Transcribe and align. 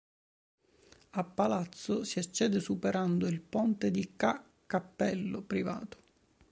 Al 1.11 1.31
palazzo 1.31 2.03
si 2.03 2.17
accede 2.17 2.59
superando 2.59 3.27
il 3.27 3.39
Ponte 3.39 3.91
di 3.91 4.13
Ca' 4.15 4.43
Cappello, 4.65 5.43
privato. 5.43 5.97